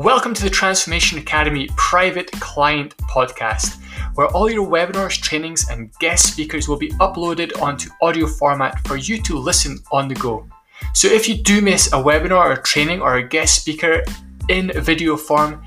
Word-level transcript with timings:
Welcome 0.00 0.32
to 0.32 0.42
the 0.42 0.48
Transformation 0.48 1.18
Academy 1.18 1.68
Private 1.76 2.32
Client 2.40 2.96
Podcast, 2.96 3.78
where 4.14 4.28
all 4.28 4.48
your 4.48 4.66
webinars, 4.66 5.20
trainings, 5.20 5.68
and 5.68 5.92
guest 5.98 6.32
speakers 6.32 6.66
will 6.66 6.78
be 6.78 6.88
uploaded 6.92 7.60
onto 7.60 7.90
audio 8.00 8.26
format 8.26 8.78
for 8.86 8.96
you 8.96 9.20
to 9.20 9.36
listen 9.36 9.78
on 9.92 10.08
the 10.08 10.14
go. 10.14 10.48
So 10.94 11.06
if 11.06 11.28
you 11.28 11.34
do 11.34 11.60
miss 11.60 11.88
a 11.88 11.96
webinar 11.96 12.56
or 12.56 12.56
training 12.56 13.02
or 13.02 13.16
a 13.16 13.28
guest 13.28 13.60
speaker 13.60 14.02
in 14.48 14.72
video 14.74 15.18
form, 15.18 15.62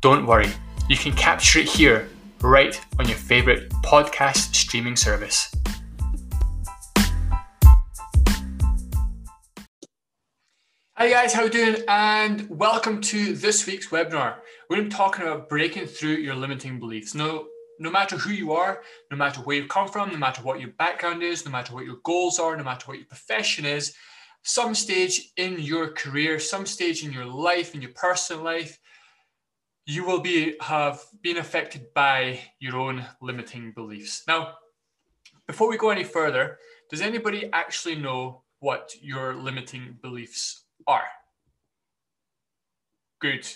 don't 0.00 0.24
worry. 0.24 0.48
You 0.88 0.96
can 0.96 1.12
capture 1.12 1.58
it 1.58 1.68
here, 1.68 2.08
right 2.40 2.80
on 2.98 3.06
your 3.06 3.18
favorite 3.18 3.68
podcast 3.84 4.54
streaming 4.54 4.96
service. 4.96 5.54
Hi 10.98 11.10
guys, 11.10 11.34
how 11.34 11.42
you 11.42 11.50
doing? 11.50 11.82
And 11.88 12.48
welcome 12.48 13.02
to 13.02 13.34
this 13.34 13.66
week's 13.66 13.88
webinar. 13.88 14.36
We're 14.70 14.76
going 14.78 14.88
to 14.88 14.94
be 14.94 14.96
talking 14.96 15.26
about 15.26 15.46
breaking 15.46 15.88
through 15.88 16.14
your 16.14 16.34
limiting 16.34 16.80
beliefs. 16.80 17.14
No, 17.14 17.48
no 17.78 17.90
matter 17.90 18.16
who 18.16 18.30
you 18.30 18.52
are, 18.52 18.80
no 19.10 19.16
matter 19.18 19.42
where 19.42 19.58
you 19.58 19.66
come 19.66 19.88
from, 19.88 20.10
no 20.10 20.16
matter 20.16 20.40
what 20.40 20.58
your 20.58 20.70
background 20.70 21.22
is, 21.22 21.44
no 21.44 21.50
matter 21.50 21.74
what 21.74 21.84
your 21.84 21.98
goals 22.02 22.38
are, 22.38 22.56
no 22.56 22.64
matter 22.64 22.86
what 22.86 22.96
your 22.96 23.06
profession 23.06 23.66
is, 23.66 23.94
some 24.42 24.74
stage 24.74 25.32
in 25.36 25.58
your 25.58 25.90
career, 25.90 26.38
some 26.38 26.64
stage 26.64 27.04
in 27.04 27.12
your 27.12 27.26
life, 27.26 27.74
in 27.74 27.82
your 27.82 27.92
personal 27.94 28.42
life, 28.42 28.78
you 29.84 30.02
will 30.02 30.20
be 30.20 30.54
have 30.62 30.98
been 31.20 31.36
affected 31.36 31.92
by 31.92 32.40
your 32.58 32.76
own 32.76 33.04
limiting 33.20 33.70
beliefs. 33.72 34.22
Now, 34.26 34.54
before 35.46 35.68
we 35.68 35.76
go 35.76 35.90
any 35.90 36.04
further, 36.04 36.56
does 36.88 37.02
anybody 37.02 37.50
actually 37.52 37.96
know 37.96 38.44
what 38.60 38.94
your 39.02 39.34
limiting 39.34 39.98
beliefs 40.00 40.62
are. 40.86 41.06
Good. 43.20 43.48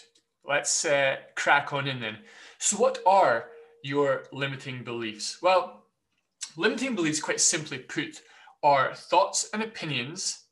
Let's 0.47 0.85
uh, 0.85 1.17
crack 1.37 1.73
on 1.73 1.87
in 1.87 2.01
then. 2.01 2.19
So, 2.59 2.77
what 2.77 2.99
are 3.07 3.47
your 3.83 4.25
limiting 4.33 4.85
beliefs? 4.85 5.39
Well, 5.43 5.85
limiting 6.57 6.95
beliefs, 6.95 7.21
quite 7.21 7.41
simply 7.41 7.79
put, 7.79 8.23
are 8.63 8.95
thoughts 8.95 9.49
and 9.53 9.63
opinions 9.63 10.45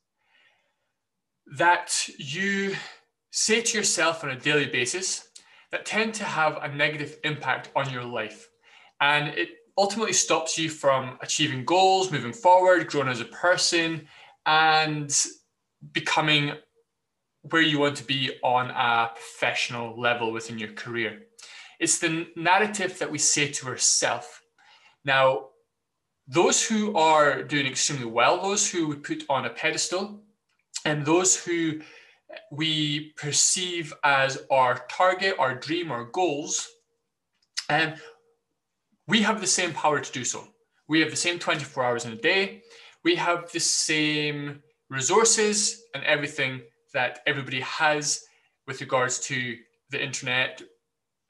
that 1.57 2.07
you 2.17 2.75
say 3.31 3.61
to 3.61 3.77
yourself 3.77 4.23
on 4.23 4.31
a 4.31 4.39
daily 4.39 4.65
basis 4.65 5.29
that 5.71 5.85
tend 5.85 6.13
to 6.15 6.23
have 6.23 6.57
a 6.61 6.67
negative 6.67 7.17
impact 7.23 7.69
on 7.75 7.89
your 7.91 8.03
life. 8.03 8.49
And 9.01 9.29
it 9.29 9.49
ultimately 9.77 10.13
stops 10.13 10.57
you 10.57 10.69
from 10.69 11.17
achieving 11.21 11.63
goals, 11.65 12.11
moving 12.11 12.33
forward, 12.33 12.87
growing 12.87 13.07
as 13.07 13.21
a 13.21 13.25
person, 13.25 14.07
and 14.45 15.15
becoming 15.93 16.53
where 17.41 17.61
you 17.61 17.79
want 17.79 17.95
to 17.97 18.03
be 18.03 18.31
on 18.43 18.69
a 18.69 19.11
professional 19.13 19.99
level 19.99 20.31
within 20.31 20.59
your 20.59 20.73
career. 20.73 21.23
It's 21.79 21.99
the 21.99 22.27
narrative 22.35 22.99
that 22.99 23.11
we 23.11 23.17
say 23.17 23.49
to 23.51 23.67
ourselves. 23.67 24.27
Now, 25.05 25.47
those 26.27 26.65
who 26.65 26.95
are 26.95 27.41
doing 27.43 27.65
extremely 27.65 28.05
well, 28.05 28.41
those 28.41 28.69
who 28.69 28.87
we 28.87 28.95
put 28.97 29.23
on 29.29 29.45
a 29.45 29.49
pedestal, 29.49 30.21
and 30.85 31.05
those 31.05 31.35
who 31.43 31.81
we 32.51 33.13
perceive 33.15 33.93
as 34.03 34.43
our 34.51 34.85
target, 34.89 35.35
our 35.39 35.55
dream, 35.55 35.91
our 35.91 36.05
goals, 36.05 36.69
and 37.69 37.95
we 39.07 39.21
have 39.23 39.41
the 39.41 39.47
same 39.47 39.73
power 39.73 39.99
to 39.99 40.11
do 40.11 40.23
so. 40.23 40.47
We 40.87 40.99
have 40.99 41.09
the 41.09 41.15
same 41.15 41.39
24 41.39 41.83
hours 41.83 42.05
in 42.05 42.13
a 42.13 42.15
day. 42.15 42.61
We 43.03 43.15
have 43.15 43.51
the 43.51 43.59
same 43.59 44.61
resources 44.89 45.83
and 45.93 46.03
everything 46.03 46.61
that 46.93 47.19
everybody 47.25 47.61
has 47.61 48.23
with 48.67 48.81
regards 48.81 49.19
to 49.19 49.57
the 49.89 50.03
internet, 50.03 50.61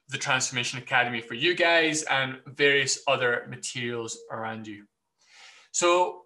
the 0.08 0.18
Transformation 0.18 0.78
Academy 0.78 1.20
for 1.20 1.34
you 1.34 1.54
guys, 1.54 2.02
and 2.04 2.38
various 2.46 3.00
other 3.06 3.46
materials 3.48 4.18
around 4.30 4.66
you. 4.66 4.84
So, 5.72 6.22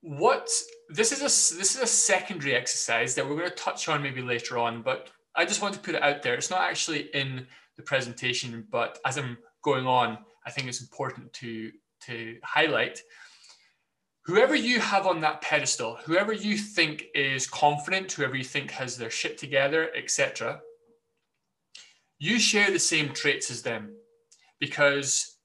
what 0.00 0.48
this 0.90 1.12
is 1.12 1.20
a 1.20 1.56
this 1.56 1.74
is 1.74 1.80
a 1.80 1.86
secondary 1.86 2.54
exercise 2.54 3.14
that 3.14 3.28
we're 3.28 3.36
going 3.36 3.50
to 3.50 3.56
touch 3.56 3.88
on 3.88 4.02
maybe 4.02 4.22
later 4.22 4.58
on, 4.58 4.82
but 4.82 5.10
I 5.34 5.44
just 5.44 5.62
want 5.62 5.74
to 5.74 5.80
put 5.80 5.94
it 5.94 6.02
out 6.02 6.22
there. 6.22 6.34
It's 6.34 6.50
not 6.50 6.62
actually 6.62 7.08
in 7.14 7.46
the 7.76 7.82
presentation, 7.82 8.66
but 8.70 8.98
as 9.06 9.16
I'm 9.16 9.38
going 9.62 9.86
on, 9.86 10.18
I 10.46 10.50
think 10.50 10.68
it's 10.68 10.80
important 10.80 11.32
to 11.34 11.70
to 12.06 12.36
highlight 12.42 13.00
whoever 14.28 14.54
you 14.54 14.78
have 14.78 15.06
on 15.06 15.22
that 15.22 15.40
pedestal, 15.40 15.96
whoever 16.04 16.34
you 16.34 16.58
think 16.58 17.06
is 17.14 17.46
confident, 17.46 18.12
whoever 18.12 18.36
you 18.36 18.44
think 18.44 18.70
has 18.70 18.98
their 18.98 19.08
shit 19.08 19.38
together, 19.38 19.90
etc., 19.96 20.60
you 22.18 22.38
share 22.38 22.70
the 22.70 22.78
same 22.78 23.08
traits 23.14 23.50
as 23.50 23.62
them 23.62 23.90
because 24.60 25.38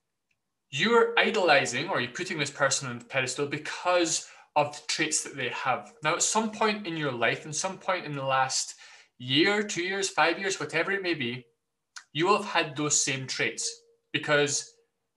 you're 0.69 1.17
idolizing 1.17 1.87
or 1.87 2.01
you're 2.01 2.11
putting 2.11 2.37
this 2.37 2.51
person 2.51 2.89
on 2.89 2.99
the 2.99 3.05
pedestal 3.05 3.47
because 3.47 4.27
of 4.57 4.75
the 4.75 4.81
traits 4.87 5.23
that 5.23 5.37
they 5.37 5.49
have. 5.49 5.93
Now, 6.03 6.15
at 6.15 6.21
some 6.21 6.51
point 6.51 6.85
in 6.85 6.97
your 6.97 7.11
life, 7.11 7.45
and 7.45 7.55
some 7.55 7.77
point 7.77 8.05
in 8.05 8.17
the 8.17 8.25
last 8.25 8.75
year, 9.17 9.63
two 9.63 9.83
years, 9.83 10.09
five 10.09 10.37
years, 10.37 10.59
whatever 10.59 10.91
it 10.91 11.01
may 11.01 11.13
be, 11.13 11.45
you 12.11 12.27
will 12.27 12.35
have 12.35 12.51
had 12.51 12.75
those 12.75 13.01
same 13.01 13.27
traits 13.27 13.81
because 14.11 14.73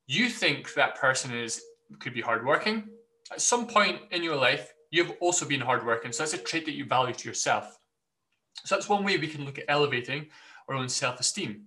you 0.07 0.29
think 0.29 0.73
that 0.75 0.95
person 0.95 1.37
is 1.37 1.61
could 2.01 2.15
be 2.15 2.21
hardworking, 2.21 2.85
at 3.33 3.41
some 3.41 3.67
point 3.67 4.01
in 4.11 4.23
your 4.23 4.37
life, 4.37 4.73
you've 4.91 5.13
also 5.21 5.47
been 5.47 5.61
hardworking. 5.61 6.13
So 6.13 6.23
that's 6.23 6.35
a 6.35 6.39
trait 6.39 6.65
that 6.67 6.75
you 6.75 6.85
value 6.85 7.15
to 7.15 7.29
yourself. 7.29 7.79
So 8.65 8.75
that's 8.75 8.89
one 8.89 9.05
way 9.05 9.17
we 9.17 9.27
can 9.27 9.45
look 9.45 9.59
at 9.59 9.65
elevating 9.69 10.27
our 10.69 10.77
own 10.77 10.89
self 10.89 11.21
esteem. 11.21 11.65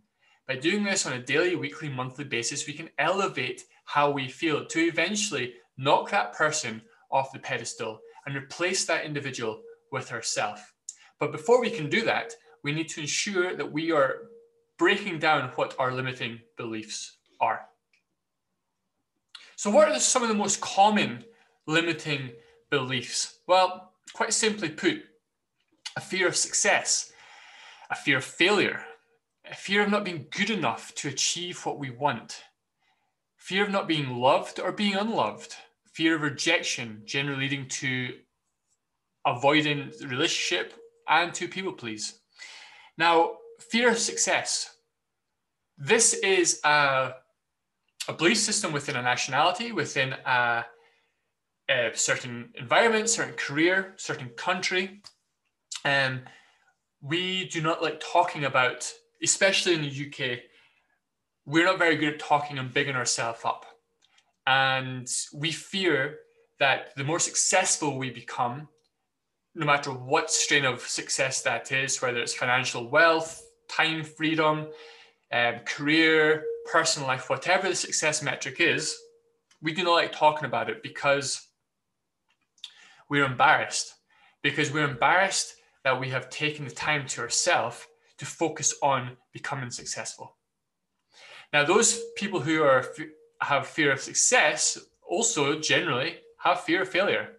By 0.47 0.55
doing 0.55 0.83
this 0.83 1.05
on 1.05 1.13
a 1.13 1.21
daily, 1.21 1.55
weekly, 1.55 1.89
monthly 1.89 2.25
basis, 2.25 2.65
we 2.65 2.73
can 2.73 2.89
elevate 2.97 3.65
how 3.85 4.09
we 4.09 4.27
feel 4.27 4.65
to 4.65 4.79
eventually 4.79 5.53
knock 5.77 6.09
that 6.09 6.33
person 6.33 6.81
off 7.11 7.31
the 7.31 7.39
pedestal 7.39 7.99
and 8.25 8.35
replace 8.35 8.85
that 8.85 9.05
individual 9.05 9.61
with 9.91 10.09
herself. 10.09 10.73
But 11.19 11.31
before 11.31 11.61
we 11.61 11.69
can 11.69 11.89
do 11.89 12.01
that, 12.03 12.33
we 12.63 12.71
need 12.71 12.89
to 12.89 13.01
ensure 13.01 13.55
that 13.55 13.71
we 13.71 13.91
are 13.91 14.29
breaking 14.77 15.19
down 15.19 15.49
what 15.55 15.75
our 15.77 15.93
limiting 15.93 16.39
beliefs 16.57 17.17
are. 17.39 17.61
So, 19.55 19.69
what 19.69 19.89
are 19.89 19.99
some 19.99 20.23
of 20.23 20.29
the 20.29 20.35
most 20.35 20.61
common 20.61 21.25
limiting 21.67 22.31
beliefs? 22.69 23.39
Well, 23.47 23.93
quite 24.13 24.33
simply 24.33 24.69
put, 24.69 25.03
a 25.95 26.01
fear 26.01 26.27
of 26.27 26.35
success, 26.35 27.11
a 27.89 27.95
fear 27.95 28.17
of 28.17 28.23
failure, 28.23 28.83
a 29.49 29.55
fear 29.55 29.81
of 29.81 29.89
not 29.89 30.05
being 30.05 30.27
good 30.31 30.49
enough 30.49 30.93
to 30.95 31.07
achieve 31.07 31.65
what 31.65 31.79
we 31.79 31.89
want, 31.89 32.43
fear 33.37 33.63
of 33.63 33.71
not 33.71 33.87
being 33.87 34.17
loved 34.17 34.59
or 34.59 34.71
being 34.71 34.95
unloved, 34.95 35.55
fear 35.91 36.15
of 36.15 36.21
rejection, 36.21 37.01
generally 37.05 37.41
leading 37.41 37.67
to 37.67 38.13
avoiding 39.25 39.91
relationship 40.05 40.73
and 41.07 41.33
to 41.33 41.47
people 41.47 41.73
please. 41.73 42.19
Now, 42.97 43.37
fear 43.59 43.89
of 43.89 43.97
success. 43.97 44.75
This 45.77 46.13
is 46.13 46.59
a, 46.63 47.13
a 48.07 48.13
belief 48.13 48.37
system 48.37 48.71
within 48.71 48.95
a 48.95 49.01
nationality, 49.01 49.71
within 49.71 50.13
a 50.25 50.65
a 51.69 51.91
certain 51.93 52.49
environment, 52.55 53.09
certain 53.09 53.35
career, 53.35 53.93
certain 53.97 54.29
country. 54.29 55.01
And 55.85 56.23
we 57.01 57.47
do 57.47 57.61
not 57.61 57.81
like 57.81 57.99
talking 57.99 58.45
about, 58.45 58.91
especially 59.23 59.75
in 59.75 59.81
the 59.81 59.87
UK, 60.07 60.39
we're 61.45 61.65
not 61.65 61.79
very 61.79 61.95
good 61.95 62.15
at 62.15 62.19
talking 62.19 62.57
and 62.57 62.73
bigging 62.73 62.95
ourselves 62.95 63.41
up. 63.45 63.65
And 64.45 65.07
we 65.33 65.51
fear 65.51 66.19
that 66.59 66.95
the 66.97 67.03
more 67.03 67.19
successful 67.19 67.97
we 67.97 68.09
become, 68.09 68.67
no 69.55 69.65
matter 69.65 69.91
what 69.91 70.31
strain 70.31 70.65
of 70.65 70.81
success 70.81 71.41
that 71.43 71.71
is, 71.71 72.01
whether 72.01 72.19
it's 72.19 72.33
financial 72.33 72.89
wealth, 72.89 73.43
time 73.69 74.03
freedom, 74.03 74.67
um, 75.31 75.55
career, 75.65 76.43
personal 76.71 77.07
life, 77.07 77.29
whatever 77.29 77.69
the 77.69 77.75
success 77.75 78.21
metric 78.23 78.59
is, 78.59 78.97
we 79.61 79.73
do 79.73 79.83
not 79.83 79.93
like 79.93 80.11
talking 80.11 80.45
about 80.45 80.69
it 80.69 80.81
because 80.81 81.48
we're 83.09 83.25
embarrassed 83.25 83.95
because 84.41 84.71
we're 84.71 84.87
embarrassed 84.87 85.55
that 85.83 85.99
we 85.99 86.09
have 86.09 86.29
taken 86.29 86.65
the 86.65 86.71
time 86.71 87.07
to 87.07 87.21
ourselves 87.21 87.85
to 88.17 88.25
focus 88.25 88.73
on 88.81 89.17
becoming 89.33 89.71
successful. 89.71 90.37
Now, 91.51 91.63
those 91.63 91.99
people 92.15 92.39
who 92.39 92.63
are 92.63 92.85
have 93.41 93.67
fear 93.67 93.91
of 93.91 94.01
success 94.01 94.77
also 95.07 95.59
generally 95.59 96.17
have 96.37 96.61
fear 96.61 96.83
of 96.83 96.89
failure. 96.89 97.37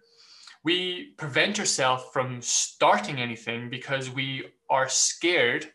We 0.63 1.13
prevent 1.17 1.59
ourselves 1.59 2.03
from 2.11 2.41
starting 2.41 3.19
anything 3.19 3.69
because 3.69 4.09
we 4.09 4.45
are 4.69 4.89
scared 4.89 5.71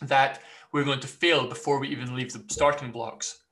that 0.00 0.40
we're 0.72 0.84
going 0.84 1.00
to 1.00 1.06
fail 1.06 1.46
before 1.46 1.78
we 1.78 1.88
even 1.88 2.16
leave 2.16 2.32
the 2.32 2.44
starting 2.48 2.90
blocks. 2.90 3.42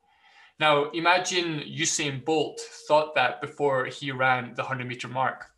Now, 0.58 0.90
imagine 0.90 1.60
Usain 1.60 2.24
Bolt 2.24 2.60
thought 2.88 3.14
that 3.14 3.40
before 3.40 3.86
he 3.86 4.10
ran 4.10 4.54
the 4.54 4.62
100 4.62 4.86
meter 4.86 5.08
mark. 5.08 5.49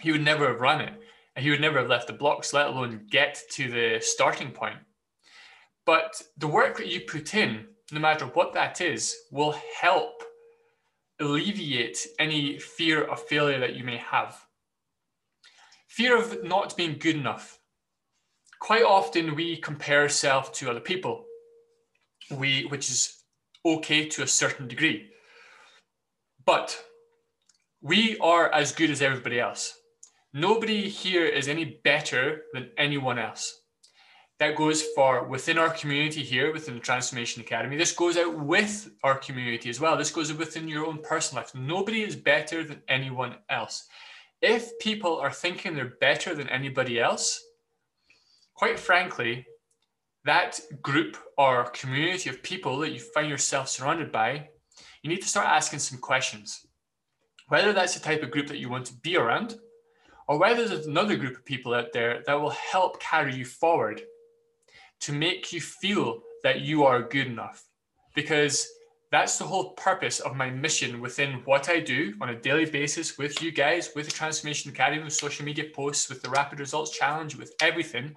He 0.00 0.12
would 0.12 0.24
never 0.24 0.48
have 0.48 0.60
run 0.60 0.80
it. 0.80 0.92
and 1.36 1.44
he 1.44 1.50
would 1.50 1.60
never 1.60 1.78
have 1.78 1.88
left 1.88 2.06
the 2.06 2.12
blocks, 2.12 2.52
let 2.52 2.68
alone 2.68 3.06
get 3.10 3.42
to 3.50 3.70
the 3.70 3.98
starting 4.00 4.52
point. 4.52 4.78
But 5.84 6.22
the 6.38 6.46
work 6.46 6.76
that 6.78 6.86
you 6.86 7.00
put 7.00 7.34
in, 7.34 7.66
no 7.92 8.00
matter 8.00 8.26
what 8.26 8.52
that 8.54 8.80
is, 8.80 9.16
will 9.30 9.56
help 9.80 10.22
alleviate 11.20 12.06
any 12.18 12.58
fear 12.58 13.04
of 13.04 13.22
failure 13.22 13.58
that 13.60 13.74
you 13.74 13.84
may 13.84 13.98
have. 13.98 14.46
Fear 15.88 16.16
of 16.18 16.44
not 16.44 16.76
being 16.76 16.98
good 16.98 17.16
enough. 17.16 17.58
Quite 18.60 18.82
often 18.84 19.34
we 19.34 19.56
compare 19.56 20.02
ourselves 20.02 20.50
to 20.50 20.70
other 20.70 20.80
people, 20.80 21.24
we, 22.30 22.64
which 22.66 22.90
is 22.90 23.22
okay 23.66 24.08
to 24.08 24.22
a 24.22 24.26
certain 24.26 24.66
degree. 24.66 25.10
But 26.44 26.82
we 27.82 28.16
are 28.18 28.52
as 28.52 28.72
good 28.72 28.90
as 28.90 29.02
everybody 29.02 29.38
else. 29.38 29.78
Nobody 30.36 30.88
here 30.88 31.24
is 31.26 31.46
any 31.46 31.78
better 31.84 32.42
than 32.52 32.70
anyone 32.76 33.20
else. 33.20 33.60
That 34.40 34.56
goes 34.56 34.82
for 34.82 35.28
within 35.28 35.58
our 35.58 35.70
community 35.70 36.24
here, 36.24 36.52
within 36.52 36.74
the 36.74 36.80
Transformation 36.80 37.40
Academy. 37.40 37.76
This 37.76 37.92
goes 37.92 38.16
out 38.16 38.36
with 38.36 38.90
our 39.04 39.16
community 39.16 39.70
as 39.70 39.78
well. 39.78 39.96
This 39.96 40.10
goes 40.10 40.32
within 40.32 40.66
your 40.66 40.86
own 40.86 40.98
personal 40.98 41.44
life. 41.44 41.54
Nobody 41.54 42.02
is 42.02 42.16
better 42.16 42.64
than 42.64 42.82
anyone 42.88 43.36
else. 43.48 43.86
If 44.42 44.76
people 44.80 45.18
are 45.18 45.30
thinking 45.30 45.76
they're 45.76 45.94
better 46.00 46.34
than 46.34 46.48
anybody 46.48 46.98
else, 46.98 47.40
quite 48.56 48.80
frankly, 48.80 49.46
that 50.24 50.58
group 50.82 51.16
or 51.38 51.70
community 51.70 52.28
of 52.28 52.42
people 52.42 52.78
that 52.78 52.90
you 52.90 52.98
find 52.98 53.28
yourself 53.28 53.68
surrounded 53.68 54.10
by, 54.10 54.48
you 55.02 55.10
need 55.10 55.22
to 55.22 55.28
start 55.28 55.46
asking 55.46 55.78
some 55.78 56.00
questions. 56.00 56.66
Whether 57.46 57.72
that's 57.72 57.94
the 57.94 58.00
type 58.00 58.24
of 58.24 58.32
group 58.32 58.48
that 58.48 58.58
you 58.58 58.68
want 58.68 58.86
to 58.86 58.94
be 58.94 59.16
around, 59.16 59.60
or 60.28 60.38
whether 60.38 60.66
there's 60.66 60.86
another 60.86 61.16
group 61.16 61.36
of 61.36 61.44
people 61.44 61.74
out 61.74 61.92
there 61.92 62.22
that 62.26 62.40
will 62.40 62.50
help 62.50 63.00
carry 63.00 63.34
you 63.34 63.44
forward 63.44 64.02
to 65.00 65.12
make 65.12 65.52
you 65.52 65.60
feel 65.60 66.20
that 66.42 66.60
you 66.60 66.84
are 66.84 67.02
good 67.02 67.26
enough. 67.26 67.64
Because 68.14 68.66
that's 69.10 69.38
the 69.38 69.44
whole 69.44 69.70
purpose 69.74 70.20
of 70.20 70.34
my 70.34 70.50
mission 70.50 71.00
within 71.00 71.42
what 71.44 71.68
I 71.68 71.80
do 71.80 72.14
on 72.20 72.30
a 72.30 72.40
daily 72.40 72.64
basis 72.64 73.18
with 73.18 73.42
you 73.42 73.52
guys, 73.52 73.90
with 73.94 74.06
the 74.06 74.12
Transformation 74.12 74.70
Academy, 74.70 75.02
with 75.02 75.12
social 75.12 75.44
media 75.44 75.66
posts, 75.74 76.08
with 76.08 76.22
the 76.22 76.30
Rapid 76.30 76.58
Results 76.58 76.90
Challenge, 76.90 77.36
with 77.36 77.54
everything. 77.60 78.14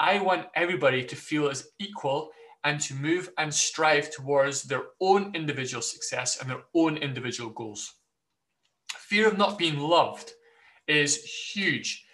I 0.00 0.20
want 0.20 0.46
everybody 0.54 1.04
to 1.04 1.16
feel 1.16 1.48
as 1.48 1.68
equal 1.78 2.30
and 2.64 2.80
to 2.80 2.94
move 2.94 3.28
and 3.38 3.52
strive 3.52 4.10
towards 4.10 4.62
their 4.62 4.84
own 5.00 5.30
individual 5.34 5.82
success 5.82 6.40
and 6.40 6.48
their 6.48 6.62
own 6.74 6.96
individual 6.96 7.50
goals. 7.50 7.94
Fear 8.96 9.28
of 9.28 9.38
not 9.38 9.58
being 9.58 9.78
loved 9.78 10.32
is 10.86 11.24
huge. 11.24 12.04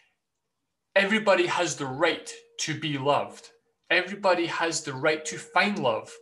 Everybody 0.96 1.46
has 1.46 1.76
the 1.76 1.87
right 1.87 2.32
to 2.61 2.78
be 2.78 2.99
loved. 2.99 3.50
Everybody 3.90 4.46
has 4.46 4.82
the 4.82 4.93
right 4.93 5.25
to 5.25 5.38
find 5.38 5.78
love. 5.78 6.12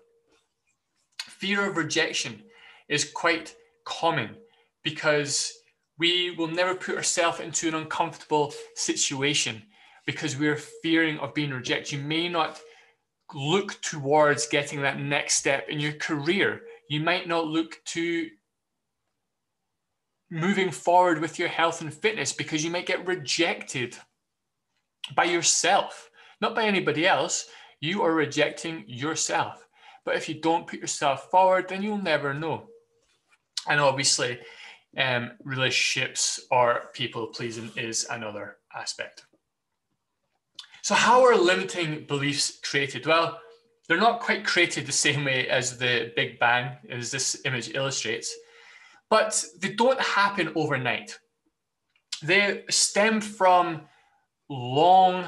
Fear 1.18 1.70
of 1.70 1.76
rejection 1.76 2.42
is 2.88 3.10
quite 3.10 3.54
common 3.84 4.36
because 4.82 5.52
we 5.98 6.30
will 6.36 6.48
never 6.48 6.74
put 6.74 6.96
ourselves 6.96 7.40
into 7.40 7.68
an 7.68 7.74
uncomfortable 7.74 8.54
situation 8.74 9.62
because 10.06 10.38
we're 10.38 10.56
fearing 10.56 11.18
of 11.18 11.34
being 11.34 11.50
rejected. 11.50 11.92
You 11.92 11.98
may 11.98 12.28
not 12.28 12.58
look 13.34 13.80
towards 13.82 14.48
getting 14.48 14.80
that 14.82 14.98
next 14.98 15.34
step 15.34 15.68
in 15.68 15.80
your 15.80 15.92
career. 15.92 16.62
You 16.88 17.00
might 17.00 17.28
not 17.28 17.46
look 17.46 17.78
to 17.86 18.28
moving 20.30 20.70
forward 20.70 21.20
with 21.20 21.38
your 21.38 21.48
health 21.48 21.80
and 21.80 21.92
fitness 21.92 22.32
because 22.32 22.64
you 22.64 22.70
might 22.70 22.86
get 22.86 23.06
rejected 23.06 23.96
by 25.14 25.24
yourself, 25.24 26.10
not 26.40 26.54
by 26.54 26.64
anybody 26.64 27.06
else. 27.06 27.46
You 27.80 28.02
are 28.02 28.12
rejecting 28.12 28.84
yourself. 28.86 29.66
But 30.04 30.16
if 30.16 30.28
you 30.28 30.40
don't 30.40 30.66
put 30.66 30.80
yourself 30.80 31.30
forward, 31.30 31.68
then 31.68 31.82
you'll 31.82 32.02
never 32.02 32.34
know. 32.34 32.68
And 33.68 33.80
obviously, 33.80 34.38
um, 34.96 35.32
relationships 35.44 36.40
or 36.50 36.90
people 36.92 37.28
pleasing 37.28 37.70
is 37.76 38.06
another 38.10 38.56
aspect. 38.74 39.26
So, 40.82 40.94
how 40.94 41.24
are 41.24 41.36
limiting 41.36 42.06
beliefs 42.06 42.58
created? 42.62 43.06
Well, 43.06 43.38
they're 43.86 43.98
not 43.98 44.20
quite 44.20 44.44
created 44.44 44.86
the 44.86 44.92
same 44.92 45.24
way 45.24 45.48
as 45.48 45.78
the 45.78 46.12
Big 46.16 46.38
Bang, 46.38 46.76
as 46.90 47.10
this 47.10 47.40
image 47.44 47.74
illustrates 47.74 48.34
but 49.10 49.44
they 49.60 49.72
don't 49.72 50.00
happen 50.00 50.52
overnight. 50.54 51.18
They 52.22 52.64
stem 52.68 53.20
from 53.20 53.82
long 54.48 55.26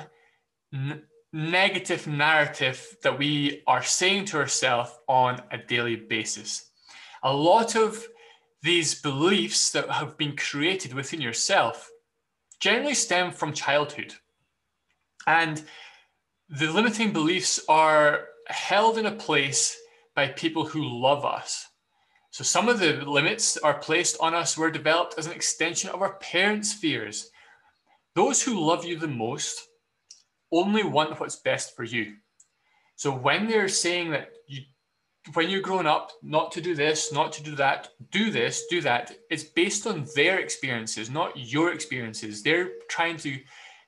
n- 0.72 1.02
negative 1.32 2.06
narrative 2.06 2.96
that 3.02 3.18
we 3.18 3.62
are 3.66 3.82
saying 3.82 4.26
to 4.26 4.38
ourselves 4.38 4.92
on 5.08 5.40
a 5.50 5.58
daily 5.58 5.96
basis. 5.96 6.70
A 7.22 7.32
lot 7.32 7.76
of 7.76 8.06
these 8.62 9.00
beliefs 9.00 9.70
that 9.72 9.88
have 9.88 10.18
been 10.18 10.36
created 10.36 10.92
within 10.92 11.20
yourself 11.20 11.88
generally 12.58 12.94
stem 12.94 13.32
from 13.32 13.52
childhood. 13.52 14.14
And 15.26 15.62
the 16.48 16.70
limiting 16.70 17.12
beliefs 17.12 17.60
are 17.68 18.26
held 18.46 18.98
in 18.98 19.06
a 19.06 19.12
place 19.12 19.76
by 20.14 20.28
people 20.28 20.66
who 20.66 20.82
love 20.82 21.24
us. 21.24 21.66
So 22.30 22.44
some 22.44 22.68
of 22.68 22.78
the 22.78 22.92
limits 22.92 23.56
are 23.56 23.78
placed 23.78 24.16
on 24.20 24.34
us 24.34 24.56
were 24.56 24.70
developed 24.70 25.14
as 25.18 25.26
an 25.26 25.32
extension 25.32 25.90
of 25.90 26.00
our 26.00 26.14
parents' 26.14 26.72
fears. 26.72 27.30
Those 28.14 28.42
who 28.42 28.60
love 28.60 28.84
you 28.84 28.96
the 28.96 29.08
most 29.08 29.68
only 30.52 30.82
want 30.82 31.18
what's 31.18 31.36
best 31.36 31.74
for 31.74 31.84
you. 31.84 32.14
So 32.96 33.10
when 33.10 33.48
they're 33.48 33.68
saying 33.68 34.10
that 34.10 34.30
you 34.46 34.62
when 35.34 35.50
you're 35.50 35.60
growing 35.60 35.86
up, 35.86 36.12
not 36.22 36.50
to 36.52 36.60
do 36.60 36.74
this, 36.74 37.12
not 37.12 37.32
to 37.32 37.42
do 37.42 37.54
that, 37.56 37.88
do 38.10 38.30
this, 38.30 38.66
do 38.68 38.80
that, 38.80 39.12
it's 39.30 39.44
based 39.44 39.86
on 39.86 40.06
their 40.16 40.38
experiences, 40.38 41.10
not 41.10 41.36
your 41.36 41.72
experiences. 41.72 42.42
They're 42.42 42.70
trying 42.88 43.18
to 43.18 43.38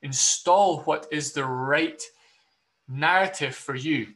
install 0.02 0.82
what 0.82 1.06
is 1.10 1.32
the 1.32 1.44
right 1.44 2.02
narrative 2.86 3.54
for 3.54 3.74
you. 3.74 4.08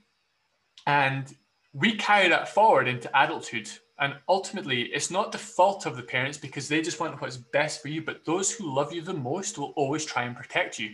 And 0.86 1.34
we 1.72 1.96
carry 1.96 2.28
that 2.28 2.50
forward 2.50 2.86
into 2.86 3.10
adulthood 3.18 3.70
and 3.98 4.14
ultimately, 4.28 4.82
it's 4.82 5.10
not 5.10 5.32
the 5.32 5.38
fault 5.38 5.86
of 5.86 5.96
the 5.96 6.02
parents 6.02 6.36
because 6.36 6.68
they 6.68 6.82
just 6.82 7.00
want 7.00 7.20
what's 7.20 7.38
best 7.38 7.80
for 7.80 7.88
you, 7.88 8.02
but 8.02 8.24
those 8.24 8.52
who 8.52 8.74
love 8.74 8.92
you 8.92 9.00
the 9.00 9.14
most 9.14 9.56
will 9.56 9.72
always 9.76 10.04
try 10.04 10.24
and 10.24 10.36
protect 10.36 10.78
you. 10.78 10.90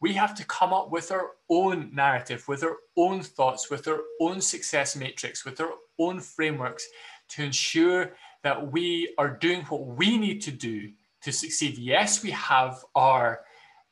We 0.00 0.12
have 0.12 0.34
to 0.36 0.44
come 0.44 0.72
up 0.72 0.90
with 0.92 1.10
our 1.10 1.30
own 1.48 1.90
narrative, 1.92 2.46
with 2.46 2.62
our 2.62 2.76
own 2.96 3.22
thoughts, 3.22 3.70
with 3.70 3.88
our 3.88 4.00
own 4.20 4.40
success 4.40 4.94
matrix, 4.94 5.44
with 5.44 5.60
our 5.60 5.72
own 5.98 6.20
frameworks 6.20 6.86
to 7.30 7.42
ensure 7.42 8.12
that 8.42 8.70
we 8.70 9.12
are 9.18 9.30
doing 9.30 9.62
what 9.62 9.86
we 9.86 10.16
need 10.16 10.40
to 10.42 10.52
do 10.52 10.92
to 11.22 11.32
succeed. 11.32 11.78
Yes, 11.78 12.22
we 12.22 12.30
have 12.30 12.84
our 12.94 13.40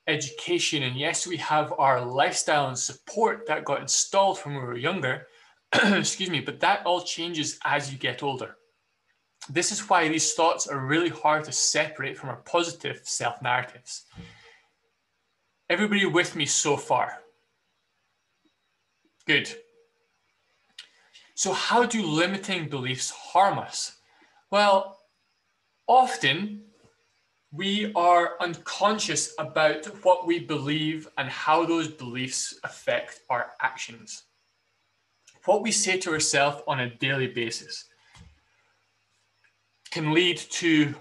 education, 0.07 0.85
and 0.85 0.95
yes, 0.95 1.27
we 1.27 1.39
have 1.39 1.73
our 1.79 2.05
lifestyle 2.05 2.69
and 2.69 2.79
support 2.79 3.47
that 3.49 3.65
got 3.65 3.81
installed 3.81 4.39
when 4.41 4.55
we 4.55 4.61
were 4.61 4.77
younger 4.77 5.27
excuse 5.83 6.31
me, 6.31 6.41
but 6.41 6.61
that 6.61 6.85
all 6.87 7.03
changes 7.03 7.59
as 7.65 7.93
you 7.93 7.99
get 7.99 8.23
older. 8.23 8.57
This 9.49 9.73
is 9.73 9.89
why 9.89 10.09
these 10.09 10.33
thoughts 10.33 10.67
are 10.67 10.79
really 10.79 11.09
hard 11.09 11.45
to 11.45 11.53
separate 11.53 12.17
from 12.17 12.31
our 12.31 12.37
positive 12.37 13.01
self 13.03 13.43
narratives. 13.43 14.05
Everybody 15.69 16.07
with 16.07 16.37
me 16.37 16.47
so 16.47 16.77
far? 16.77 17.19
Good. 19.27 19.53
So, 21.35 21.53
how 21.53 21.85
do 21.85 22.07
limiting 22.07 22.69
beliefs 22.69 23.11
harm 23.11 23.59
us? 23.59 23.97
Well, 24.51 24.99
often 25.89 26.63
we 27.51 27.93
are 27.95 28.35
unconscious 28.41 29.35
about 29.39 29.87
what 30.05 30.27
we 30.27 30.39
believe 30.39 31.09
and 31.19 31.29
how 31.29 31.65
those 31.67 31.89
beliefs 31.89 32.59
affect 32.63 33.21
our 33.29 33.51
actions 33.61 34.25
what 35.45 35.63
we 35.63 35.71
say 35.71 35.99
to 35.99 36.11
ourselves 36.13 36.63
on 36.67 36.81
a 36.81 36.95
daily 36.97 37.27
basis 37.27 37.85
can 39.91 40.13
lead 40.13 40.37
to 40.37 40.95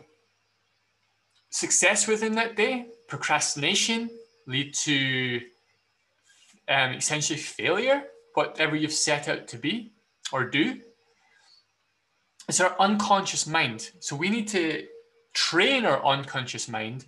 success 1.49 2.07
within 2.07 2.35
that 2.35 2.55
day, 2.55 2.87
procrastination, 3.07 4.09
lead 4.47 4.73
to 4.73 5.41
um, 6.67 6.91
essentially 6.93 7.39
failure, 7.39 8.03
whatever 8.33 8.75
you've 8.75 8.93
set 8.93 9.27
out 9.27 9.47
to 9.47 9.57
be 9.57 9.93
or 10.31 10.45
do. 10.45 10.79
It's 12.49 12.59
our 12.59 12.75
unconscious 12.79 13.47
mind. 13.47 13.91
So 13.99 14.15
we 14.15 14.29
need 14.29 14.47
to 14.49 14.85
train 15.33 15.85
our 15.85 16.05
unconscious 16.05 16.67
mind 16.67 17.05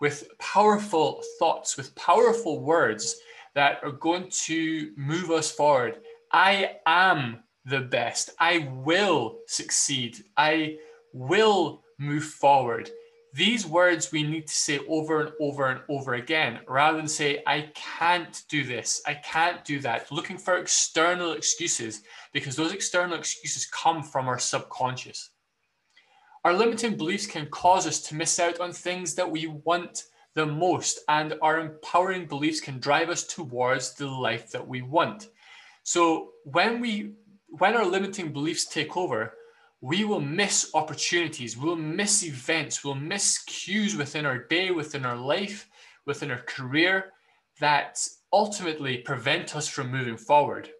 with 0.00 0.28
powerful 0.38 1.22
thoughts, 1.38 1.76
with 1.76 1.94
powerful 1.94 2.60
words 2.60 3.16
that 3.54 3.80
are 3.82 3.92
going 3.92 4.28
to 4.30 4.92
move 4.96 5.30
us 5.30 5.50
forward 5.50 5.98
I 6.32 6.76
am 6.86 7.42
the 7.64 7.80
best. 7.80 8.30
I 8.38 8.70
will 8.72 9.40
succeed. 9.46 10.16
I 10.36 10.78
will 11.12 11.82
move 11.98 12.24
forward. 12.24 12.90
These 13.34 13.66
words 13.66 14.12
we 14.12 14.22
need 14.22 14.46
to 14.46 14.52
say 14.52 14.80
over 14.88 15.22
and 15.22 15.32
over 15.40 15.68
and 15.68 15.80
over 15.88 16.14
again 16.14 16.60
rather 16.68 16.98
than 16.98 17.08
say, 17.08 17.42
I 17.46 17.70
can't 17.74 18.42
do 18.50 18.62
this, 18.62 19.00
I 19.06 19.14
can't 19.14 19.64
do 19.64 19.80
that, 19.80 20.12
looking 20.12 20.36
for 20.36 20.58
external 20.58 21.32
excuses 21.32 22.02
because 22.34 22.56
those 22.56 22.74
external 22.74 23.18
excuses 23.18 23.66
come 23.66 24.02
from 24.02 24.28
our 24.28 24.38
subconscious. 24.38 25.30
Our 26.44 26.52
limiting 26.52 26.96
beliefs 26.96 27.26
can 27.26 27.46
cause 27.46 27.86
us 27.86 28.00
to 28.02 28.16
miss 28.16 28.38
out 28.38 28.60
on 28.60 28.72
things 28.72 29.14
that 29.14 29.30
we 29.30 29.46
want 29.46 30.04
the 30.34 30.44
most, 30.44 31.00
and 31.08 31.34
our 31.40 31.60
empowering 31.60 32.26
beliefs 32.26 32.60
can 32.60 32.80
drive 32.80 33.10
us 33.10 33.24
towards 33.24 33.94
the 33.94 34.08
life 34.08 34.50
that 34.50 34.66
we 34.66 34.82
want. 34.82 35.28
So 35.82 36.30
when 36.44 36.80
we 36.80 37.12
when 37.48 37.76
our 37.76 37.84
limiting 37.84 38.32
beliefs 38.32 38.64
take 38.64 38.96
over, 38.96 39.34
we 39.82 40.04
will 40.04 40.20
miss 40.20 40.70
opportunities, 40.74 41.56
we'll 41.56 41.76
miss 41.76 42.24
events, 42.24 42.82
we'll 42.82 42.94
miss 42.94 43.38
cues 43.44 43.94
within 43.96 44.24
our 44.24 44.38
day, 44.38 44.70
within 44.70 45.04
our 45.04 45.16
life, 45.16 45.68
within 46.06 46.30
our 46.30 46.38
career 46.38 47.12
that 47.60 47.98
ultimately 48.32 48.98
prevent 48.98 49.54
us 49.54 49.68
from 49.68 49.90
moving 49.90 50.16
forward. 50.16 50.70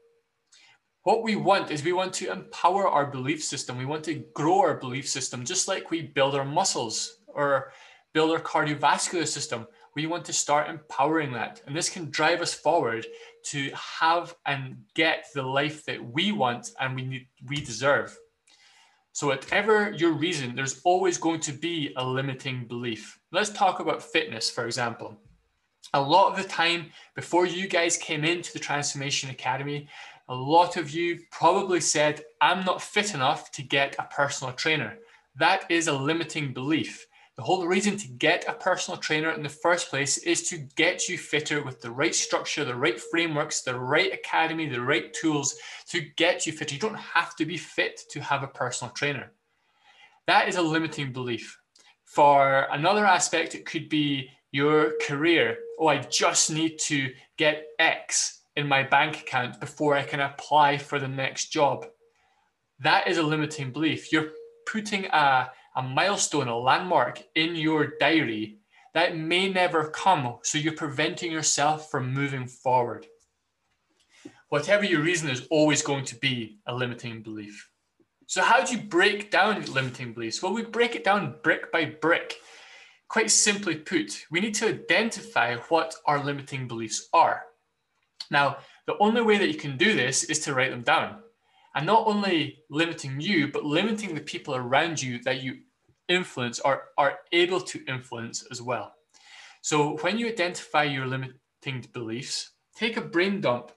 What 1.03 1.23
we 1.25 1.37
want 1.37 1.71
is 1.71 1.83
we 1.83 1.93
want 1.93 2.13
to 2.15 2.31
empower 2.31 2.87
our 2.87 3.07
belief 3.07 3.43
system. 3.43 3.77
We 3.77 3.85
want 3.85 4.05
to 4.05 4.25
grow 4.35 4.61
our 4.61 4.77
belief 4.77 5.09
system 5.09 5.45
just 5.45 5.67
like 5.67 5.91
we 5.91 6.03
build 6.03 6.35
our 6.37 6.45
muscles 6.45 7.19
or 7.27 7.73
build 8.15 8.31
our 8.31 8.41
cardiovascular 8.41 9.27
system. 9.27 9.67
We 9.95 10.07
want 10.07 10.25
to 10.27 10.33
start 10.33 10.71
empowering 10.71 11.33
that. 11.33 11.63
And 11.67 11.77
this 11.77 11.91
can 11.91 12.11
drive 12.11 12.41
us 12.41 12.55
forward 12.55 13.07
to 13.47 13.71
have 13.75 14.35
and 14.47 14.77
get 14.95 15.27
the 15.35 15.43
life 15.43 15.85
that 15.85 16.03
we 16.03 16.33
want 16.33 16.71
and 16.81 16.95
we 16.95 17.05
need, 17.05 17.29
we 17.47 17.57
deserve. 17.57 18.17
So, 19.15 19.27
whatever 19.27 19.91
your 19.93 20.13
reason, 20.13 20.55
there's 20.57 20.81
always 20.85 21.19
going 21.19 21.41
to 21.41 21.53
be 21.53 21.93
a 21.99 22.05
limiting 22.05 22.67
belief. 22.67 23.19
Let's 23.31 23.51
talk 23.51 23.81
about 23.81 24.03
fitness, 24.03 24.49
for 24.49 24.65
example. 24.65 25.19
A 25.93 26.01
lot 26.01 26.31
of 26.31 26.43
the 26.43 26.49
time 26.49 26.87
before 27.15 27.45
you 27.45 27.69
guys 27.69 27.99
came 27.99 28.25
into 28.25 28.55
the 28.55 28.59
Transformation 28.59 29.29
Academy, 29.29 29.89
a 30.31 30.35
lot 30.35 30.79
of 30.79 30.91
you 30.91 31.21
probably 31.31 31.81
said, 31.81 32.23
I'm 32.41 32.65
not 32.65 32.81
fit 32.81 33.13
enough 33.13 33.51
to 33.53 33.63
get 33.63 33.97
a 33.99 34.05
personal 34.05 34.55
trainer. 34.55 34.97
That 35.37 35.71
is 35.71 35.89
a 35.89 35.93
limiting 35.93 36.55
belief. 36.55 37.07
The 37.37 37.43
whole 37.43 37.67
reason 37.67 37.97
to 37.97 38.09
get 38.09 38.45
a 38.47 38.53
personal 38.53 38.99
trainer 39.01 39.31
in 39.31 39.43
the 39.43 39.49
first 39.49 39.89
place 39.89 40.19
is 40.19 40.49
to 40.51 40.59
get 40.77 41.09
you 41.09 41.17
fitter 41.17 41.63
with 41.63 41.81
the 41.81 41.91
right 41.91 42.15
structure, 42.15 42.63
the 42.63 42.75
right 42.75 43.01
frameworks, 43.01 43.63
the 43.63 43.79
right 43.79 44.13
academy, 44.13 44.69
the 44.69 44.83
right 44.83 45.13
tools 45.15 45.57
to 45.89 46.01
get 46.17 46.47
you 46.47 46.53
fitter. 46.53 46.75
You 46.75 46.81
don't 46.81 46.95
have 46.95 47.35
to 47.37 47.47
be 47.47 47.57
fit 47.57 48.03
to 48.11 48.21
have 48.21 48.43
a 48.43 48.49
personal 48.49 48.93
trainer. 48.93 49.33
That 50.27 50.47
is 50.47 50.57
a 50.57 50.63
limiting 50.63 51.13
belief. 51.13 51.59
For 52.05 52.67
another 52.71 53.07
aspect, 53.07 53.55
it 53.55 53.65
could 53.65 53.89
be 53.89 54.29
your 54.51 54.93
career. 55.01 55.57
Oh, 55.81 55.87
I 55.87 55.99
just 55.99 56.51
need 56.51 56.79
to 56.81 57.11
get 57.39 57.69
X 57.79 58.43
in 58.57 58.69
my 58.69 58.83
bank 58.83 59.21
account 59.21 59.59
before 59.59 59.97
I 59.97 60.03
can 60.03 60.21
apply 60.21 60.77
for 60.77 60.99
the 60.99 61.09
next 61.09 61.49
job. 61.49 61.87
That 62.81 63.09
is 63.09 63.17
a 63.17 63.23
limiting 63.23 63.73
belief. 63.73 64.13
You're 64.13 64.33
putting 64.67 65.07
a 65.07 65.51
a 65.75 65.83
milestone, 65.83 66.49
a 66.49 66.59
landmark 66.59 67.23
in 67.35 67.55
your 67.57 67.95
diary 67.99 68.59
that 68.95 69.17
may 69.17 69.49
never 69.49 69.89
come. 69.89 70.39
So 70.43 70.59
you're 70.59 70.75
preventing 70.75 71.33
yourself 71.33 71.91
from 71.91 72.13
moving 72.13 72.47
forward. 72.47 73.07
Whatever 74.49 74.85
your 74.85 75.01
reason, 75.01 75.31
is 75.31 75.47
always 75.51 75.81
going 75.81 76.05
to 76.05 76.17
be 76.17 76.59
a 76.67 76.75
limiting 76.75 77.23
belief. 77.23 77.71
So, 78.27 78.43
how 78.43 78.63
do 78.63 78.77
you 78.77 78.83
break 78.83 79.31
down 79.31 79.65
limiting 79.65 80.13
beliefs? 80.13 80.43
Well, 80.43 80.53
we 80.53 80.63
break 80.63 80.95
it 80.95 81.05
down 81.05 81.37
brick 81.43 81.73
by 81.73 81.87
brick. 81.87 82.37
Quite 83.09 83.31
simply 83.31 83.77
put, 83.77 84.25
we 84.31 84.41
need 84.41 84.55
to 84.57 84.69
identify 84.69 85.57
what 85.69 85.95
our 86.07 86.23
limiting 86.23 86.69
beliefs 86.69 87.09
are. 87.13 87.45
Now, 88.31 88.59
the 88.87 88.97
only 88.99 89.23
way 89.23 89.39
that 89.39 89.49
you 89.49 89.59
can 89.59 89.77
do 89.77 89.95
this 89.95 90.25
is 90.25 90.39
to 90.41 90.55
write 90.55 90.71
them 90.71 90.83
down 90.83 91.22
and 91.75 91.87
not 91.87 92.07
only 92.07 92.59
limiting 92.71 93.21
you, 93.21 93.49
but 93.49 93.65
limiting 93.65 94.15
the 94.15 94.21
people 94.21 94.55
around 94.55 95.01
you 95.03 95.23
that 95.23 95.43
you 95.43 95.59
influence 96.09 96.61
or 96.61 96.85
are 96.99 97.19
able 97.33 97.61
to 97.61 97.85
influence 97.87 98.45
as 98.51 98.61
well. 98.61 98.95
So 99.63 99.97
when 99.99 100.19
you 100.19 100.29
identify 100.29 100.85
your 100.85 101.07
limiting 101.07 101.87
beliefs, 101.93 102.51
take 102.77 102.97
a 102.97 103.01
brain 103.01 103.41
dump 103.41 103.73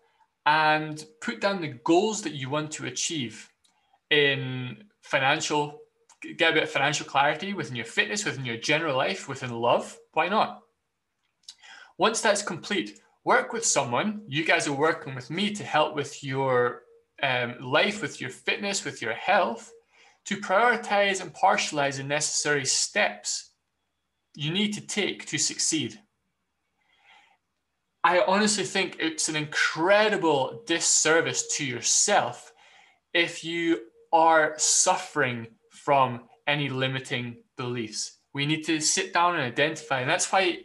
and 0.45 1.03
put 1.21 1.41
down 1.41 1.61
the 1.61 1.79
goals 1.83 2.21
that 2.23 2.33
you 2.33 2.49
want 2.49 2.71
to 2.71 2.87
achieve 2.87 3.49
in 4.09 4.83
financial, 5.01 5.79
get 6.37 6.51
a 6.51 6.53
bit 6.53 6.63
of 6.63 6.69
financial 6.69 7.05
clarity 7.05 7.53
within 7.53 7.75
your 7.75 7.85
fitness, 7.85 8.25
within 8.25 8.45
your 8.45 8.57
general 8.57 8.97
life, 8.97 9.29
within 9.29 9.51
love. 9.51 9.97
Why 10.13 10.27
not? 10.27 10.61
Once 11.97 12.21
that's 12.21 12.41
complete, 12.41 12.99
work 13.23 13.53
with 13.53 13.65
someone. 13.65 14.21
You 14.27 14.43
guys 14.43 14.67
are 14.67 14.73
working 14.73 15.15
with 15.15 15.29
me 15.29 15.51
to 15.51 15.63
help 15.63 15.95
with 15.95 16.23
your 16.23 16.81
um, 17.21 17.55
life, 17.61 18.01
with 18.01 18.19
your 18.19 18.29
fitness, 18.29 18.83
with 18.83 19.01
your 19.01 19.13
health, 19.13 19.71
to 20.25 20.37
prioritize 20.37 21.21
and 21.21 21.33
partialize 21.33 21.97
the 21.97 22.03
necessary 22.03 22.65
steps 22.65 23.51
you 24.35 24.51
need 24.51 24.73
to 24.73 24.81
take 24.81 25.25
to 25.27 25.37
succeed. 25.37 25.99
I 28.03 28.21
honestly 28.27 28.65
think 28.65 28.97
it's 28.99 29.29
an 29.29 29.35
incredible 29.35 30.61
disservice 30.67 31.47
to 31.57 31.65
yourself 31.65 32.53
if 33.13 33.43
you 33.43 33.79
are 34.11 34.53
suffering 34.57 35.47
from 35.69 36.25
any 36.45 36.69
limiting 36.69 37.37
beliefs. 37.57 38.19
We 38.33 38.45
need 38.45 38.63
to 38.65 38.79
sit 38.79 39.13
down 39.13 39.35
and 39.35 39.43
identify, 39.43 40.01
and 40.01 40.09
that's 40.09 40.31
why 40.31 40.59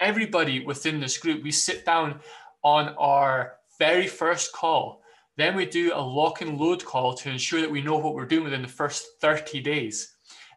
everybody 0.00 0.64
within 0.64 1.00
this 1.00 1.16
group, 1.16 1.42
we 1.42 1.52
sit 1.52 1.86
down 1.86 2.20
on 2.62 2.94
our 2.98 3.54
very 3.78 4.06
first 4.06 4.52
call 4.52 5.03
then 5.36 5.56
we 5.56 5.66
do 5.66 5.92
a 5.94 6.00
lock 6.00 6.40
and 6.40 6.58
load 6.58 6.84
call 6.84 7.14
to 7.14 7.30
ensure 7.30 7.60
that 7.60 7.70
we 7.70 7.82
know 7.82 7.98
what 7.98 8.14
we're 8.14 8.26
doing 8.26 8.44
within 8.44 8.62
the 8.62 8.68
first 8.68 9.20
30 9.20 9.60
days. 9.60 10.14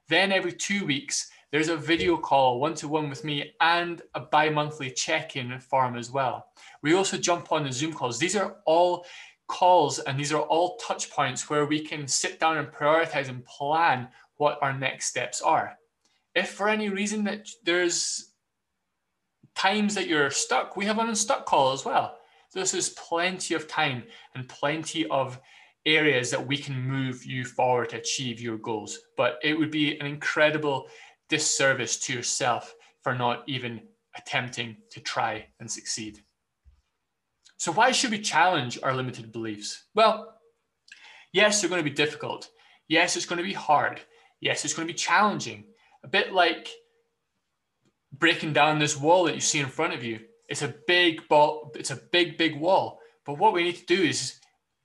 Then 0.07 0.31
every 0.31 0.53
two 0.53 0.85
weeks, 0.85 1.29
there's 1.51 1.69
a 1.69 1.77
video 1.77 2.17
call 2.17 2.59
one 2.59 2.75
to 2.75 2.87
one 2.87 3.09
with 3.09 3.23
me 3.23 3.53
and 3.61 4.01
a 4.13 4.19
bi 4.19 4.49
monthly 4.49 4.91
check 4.91 5.35
in 5.35 5.59
form 5.59 5.97
as 5.97 6.11
well. 6.11 6.47
We 6.81 6.93
also 6.93 7.17
jump 7.17 7.51
on 7.51 7.63
the 7.63 7.71
Zoom 7.71 7.93
calls. 7.93 8.19
These 8.19 8.35
are 8.35 8.57
all 8.65 9.05
calls 9.47 9.99
and 9.99 10.19
these 10.19 10.33
are 10.33 10.41
all 10.41 10.77
touch 10.77 11.09
points 11.09 11.49
where 11.49 11.65
we 11.65 11.79
can 11.79 12.07
sit 12.07 12.39
down 12.39 12.57
and 12.57 12.67
prioritize 12.67 13.29
and 13.29 13.45
plan 13.45 14.09
what 14.35 14.59
our 14.61 14.77
next 14.77 15.07
steps 15.07 15.41
are. 15.41 15.77
If 16.35 16.49
for 16.49 16.69
any 16.69 16.89
reason 16.89 17.23
that 17.23 17.47
there's 17.63 18.33
times 19.55 19.95
that 19.95 20.07
you're 20.07 20.29
stuck, 20.29 20.75
we 20.77 20.85
have 20.85 20.99
an 20.99 21.07
unstuck 21.07 21.45
call 21.45 21.71
as 21.71 21.83
well. 21.83 22.17
This 22.53 22.73
is 22.73 22.89
plenty 22.89 23.53
of 23.53 23.67
time 23.67 24.03
and 24.35 24.47
plenty 24.47 25.05
of 25.07 25.39
areas 25.85 26.31
that 26.31 26.45
we 26.45 26.57
can 26.57 26.79
move 26.79 27.25
you 27.25 27.45
forward 27.45 27.89
to 27.89 27.97
achieve 27.97 28.41
your 28.41 28.57
goals. 28.57 28.99
But 29.15 29.39
it 29.43 29.57
would 29.57 29.71
be 29.71 29.97
an 29.99 30.05
incredible 30.05 30.87
disservice 31.29 31.97
to 31.97 32.13
yourself 32.13 32.73
for 33.03 33.15
not 33.15 33.43
even 33.47 33.81
attempting 34.17 34.77
to 34.91 34.99
try 34.99 35.47
and 35.59 35.69
succeed. 35.69 36.23
So, 37.57 37.71
why 37.71 37.91
should 37.91 38.11
we 38.11 38.19
challenge 38.19 38.77
our 38.83 38.93
limited 38.93 39.31
beliefs? 39.31 39.85
Well, 39.95 40.35
yes, 41.33 41.59
they're 41.59 41.69
going 41.69 41.83
to 41.83 41.89
be 41.89 41.95
difficult. 41.95 42.49
Yes, 42.87 43.15
it's 43.15 43.25
going 43.25 43.37
to 43.37 43.43
be 43.43 43.53
hard. 43.53 44.01
Yes, 44.39 44.63
it's 44.63 44.73
going 44.73 44.87
to 44.87 44.93
be 44.93 44.97
challenging. 44.97 45.63
A 46.03 46.07
bit 46.07 46.33
like 46.33 46.69
breaking 48.13 48.53
down 48.53 48.79
this 48.79 48.97
wall 48.97 49.23
that 49.25 49.35
you 49.35 49.41
see 49.41 49.59
in 49.59 49.67
front 49.67 49.93
of 49.93 50.03
you. 50.03 50.19
It's 50.47 50.61
a 50.61 50.73
big 50.87 51.27
ball. 51.27 51.71
It's 51.75 51.91
a 51.91 52.01
big, 52.11 52.37
big 52.37 52.59
wall. 52.59 52.99
But 53.25 53.37
what 53.37 53.53
we 53.53 53.63
need 53.63 53.75
to 53.75 53.85
do 53.85 54.01
is 54.01 54.39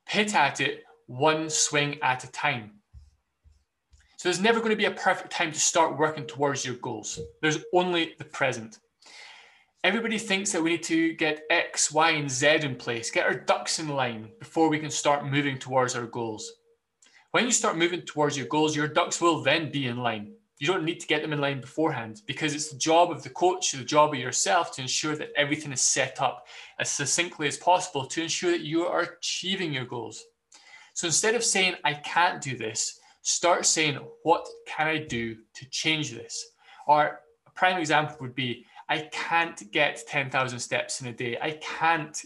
hit 0.09 0.35
at 0.35 0.61
it 0.61 0.85
one 1.07 1.49
swing 1.49 1.99
at 2.03 2.25
a 2.25 2.33
time. 2.33 2.73
So 4.17 4.29
there's 4.29 4.41
never 4.41 4.61
going 4.61 4.71
to 4.71 4.77
be 4.77 4.85
a 4.85 4.93
perfect 4.93 5.31
time 5.31 5.53
to 5.53 5.59
start 5.59 5.99
working 5.99 6.27
towards 6.27 6.65
your 6.65 6.77
goals. 6.77 7.19
There's 7.41 7.59
only 7.75 8.15
the 8.19 8.25
present. 8.25 8.79
Everybody 9.85 10.17
thinks 10.17 10.53
that 10.53 10.63
we 10.63 10.71
need 10.71 10.85
to 10.85 11.15
get 11.15 11.43
X, 11.51 11.91
Y, 11.91 12.11
and 12.11 12.31
Z 12.31 12.59
in 12.63 12.77
place, 12.77 13.11
get 13.11 13.27
our 13.27 13.35
ducks 13.35 13.81
in 13.81 13.89
line 13.89 14.31
before 14.39 14.69
we 14.69 14.79
can 14.79 14.91
start 14.91 15.27
moving 15.27 15.59
towards 15.59 15.97
our 15.97 16.07
goals. 16.07 16.53
When 17.33 17.47
you 17.47 17.51
start 17.51 17.77
moving 17.77 18.03
towards 18.03 18.37
your 18.37 18.47
goals, 18.47 18.77
your 18.77 18.87
ducks 18.87 19.21
will 19.21 19.43
then 19.43 19.73
be 19.73 19.89
in 19.89 19.97
line. 19.97 20.35
You 20.63 20.69
don't 20.69 20.85
need 20.85 21.01
to 21.01 21.09
get 21.09 21.23
them 21.23 21.33
in 21.33 21.41
line 21.41 21.61
beforehand 21.61 22.23
because 22.25 22.55
it's 22.55 22.71
the 22.71 22.79
job 22.79 23.11
of 23.11 23.25
the 23.25 23.31
coach, 23.31 23.73
the 23.73 23.83
job 23.83 24.15
of 24.15 24.21
yourself 24.21 24.71
to 24.77 24.83
ensure 24.83 25.17
that 25.17 25.33
everything 25.37 25.73
is 25.73 25.81
set 25.81 26.23
up 26.23 26.47
as 26.79 26.89
succinctly 26.89 27.49
as 27.49 27.57
possible 27.57 28.07
to 28.07 28.23
ensure 28.23 28.53
that 28.53 28.61
you 28.61 28.87
are 28.87 29.01
achieving 29.01 29.73
your 29.73 29.87
goals. 29.87 30.23
So 30.95 31.09
instead 31.09 31.35
of 31.35 31.43
saying, 31.43 31.75
I 31.83 31.95
can't 31.95 32.41
do 32.41 32.57
this, 32.57 33.01
start 33.23 33.67
saying, 33.67 33.99
What 34.23 34.47
can 34.69 34.87
I 34.87 34.99
do 34.99 35.35
to 35.35 35.69
change 35.71 36.13
this? 36.13 36.51
Or 36.87 37.19
a 37.45 37.51
prime 37.57 37.79
example 37.79 38.19
would 38.21 38.37
be, 38.37 38.65
I 38.89 39.09
can't 39.11 39.61
get 39.73 40.01
10,000 40.07 40.61
steps 40.61 41.01
in 41.01 41.09
a 41.09 41.13
day. 41.13 41.39
I 41.43 41.59
can't 41.61 42.17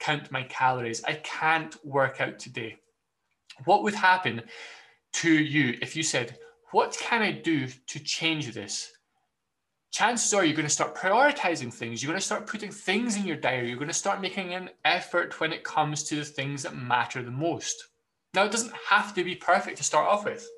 count 0.00 0.32
my 0.32 0.44
calories. 0.44 1.04
I 1.04 1.20
can't 1.22 1.76
work 1.84 2.22
out 2.22 2.38
today. 2.38 2.76
What 3.66 3.82
would 3.82 3.94
happen 3.94 4.40
to 5.16 5.30
you 5.30 5.76
if 5.82 5.94
you 5.94 6.02
said, 6.02 6.38
what 6.74 6.96
can 7.00 7.22
I 7.22 7.30
do 7.30 7.68
to 7.68 7.98
change 8.00 8.52
this? 8.52 8.94
chances 9.94 10.34
are 10.34 10.44
you're 10.44 10.56
going 10.56 10.66
to 10.66 10.72
start 10.74 10.96
prioritizing 10.96 11.72
things. 11.72 12.02
You're 12.02 12.10
going 12.10 12.18
to 12.18 12.26
start 12.26 12.48
putting 12.48 12.72
things 12.72 13.16
in 13.16 13.24
your 13.24 13.36
diary. 13.36 13.68
You're 13.68 13.78
going 13.78 13.86
to 13.86 13.94
start 13.94 14.20
making 14.20 14.52
an 14.52 14.70
effort 14.84 15.38
when 15.38 15.52
it 15.52 15.62
comes 15.62 16.02
to 16.04 16.16
the 16.16 16.24
things 16.24 16.64
that 16.64 16.76
matter 16.76 17.22
the 17.22 17.30
most. 17.30 17.76
Now, 18.34 18.44
it 18.44 18.50
doesn't 18.50 18.74
have 18.90 19.14
to 19.14 19.22
be 19.22 19.36
perfect 19.36 19.76
to 19.76 19.84
start 19.84 20.08
off 20.08 20.24
with. 20.24 20.48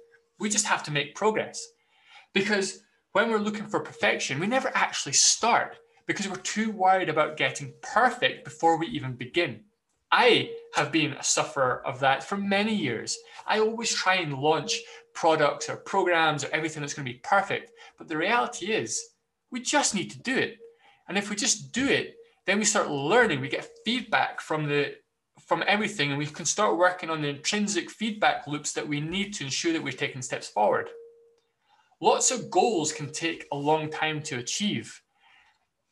We 0.41 0.49
just 0.49 0.65
have 0.65 0.83
to 0.85 0.91
make 0.91 1.15
progress. 1.15 1.63
Because 2.33 2.81
when 3.13 3.31
we're 3.31 3.37
looking 3.37 3.67
for 3.67 3.81
perfection, 3.81 4.41
we 4.41 4.47
never 4.47 4.71
actually 4.75 5.13
start 5.13 5.77
because 6.07 6.27
we're 6.29 6.37
too 6.37 6.71
worried 6.71 7.11
about 7.11 7.37
getting 7.37 7.75
perfect 7.83 8.43
before 8.43 8.79
we 8.79 8.87
even 8.87 9.17
begin. 9.17 9.65
I 10.13 10.51
have 10.75 10.93
been 10.93 11.13
a 11.13 11.23
sufferer 11.23 11.83
of 11.85 12.01
that 12.01 12.23
for 12.23 12.37
many 12.37 12.75
years. 12.75 13.17
I 13.47 13.59
always 13.59 13.93
try 13.93 14.17
and 14.17 14.39
launch 14.39 14.81
products 15.15 15.69
or 15.69 15.77
programs 15.77 16.45
or 16.45 16.49
everything 16.53 16.81
that's 16.81 16.95
going 16.95 17.07
to 17.07 17.13
be 17.13 17.21
perfect. 17.25 17.73
But 17.99 18.09
the 18.09 18.17
reality 18.17 18.67
is, 18.67 19.03
we 19.51 19.61
just 19.61 19.95
need 19.95 20.11
to 20.11 20.23
do 20.23 20.37
it. 20.37 20.59
And 21.09 21.17
if 21.17 21.31
we 21.31 21.37
just 21.37 21.73
do 21.73 21.87
it, 21.87 22.15
then 22.47 22.59
we 22.59 22.65
start 22.65 22.91
learning, 22.91 23.41
we 23.41 23.49
get 23.49 23.71
feedback 23.85 24.41
from 24.41 24.67
the 24.67 24.95
from 25.47 25.63
everything, 25.67 26.11
and 26.11 26.19
we 26.19 26.27
can 26.27 26.47
start 26.47 26.79
working 26.79 27.11
on 27.11 27.21
the 27.21 27.29
intrinsic 27.29 27.91
feedback 27.91 28.47
loops 28.47 28.73
that 28.73 28.89
we 28.89 29.01
need 29.01 29.33
to 29.35 29.45
ensure 29.45 29.73
that 29.73 29.83
we're 29.83 29.93
taking 29.93 30.23
steps 30.23 30.49
forward. 30.49 30.89
Lots 32.01 32.31
of 32.31 32.51
goals 32.51 32.93
can 32.93 33.13
take 33.13 33.47
a 33.53 33.57
long 33.57 33.91
time 33.91 34.23
to 34.23 34.39
achieve. 34.39 35.03